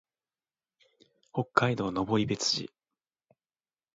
[1.31, 2.71] 北海道登別市